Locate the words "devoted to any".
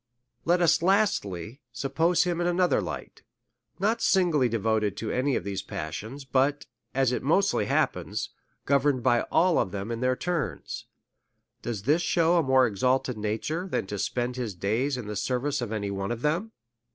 4.49-5.35